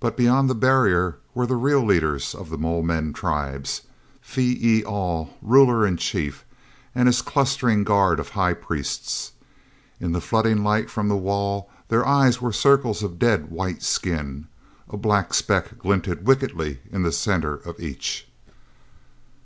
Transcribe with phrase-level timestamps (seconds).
[0.00, 5.34] But beyond the barrier were the real leaders of the Mole men tribes—Phee e al,
[5.40, 6.44] ruler in chief,
[6.96, 9.34] and his clustering guard of high priests.
[10.00, 14.48] In the flooding light from the wall, their eyes were circles of dead white skin.
[14.88, 18.26] A black speck glinted wickedly in the center of each.